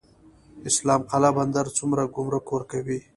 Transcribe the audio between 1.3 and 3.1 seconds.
بندر څومره ګمرک ورکوي؟